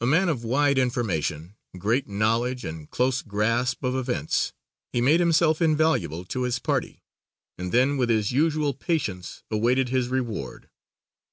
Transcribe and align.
A 0.00 0.06
man 0.06 0.28
of 0.28 0.44
wide 0.44 0.78
information, 0.78 1.56
great 1.76 2.06
knowledge 2.08 2.64
and 2.64 2.88
close 2.88 3.22
grasp 3.22 3.82
of 3.82 3.96
events 3.96 4.52
he 4.92 5.00
made 5.00 5.18
himself 5.18 5.60
invaluable 5.60 6.24
to 6.26 6.42
his 6.44 6.60
party 6.60 7.02
and 7.58 7.72
then 7.72 7.96
with 7.96 8.08
his 8.08 8.30
usual 8.30 8.72
patience 8.72 9.42
awaited 9.50 9.88
his 9.88 10.10
reward. 10.10 10.68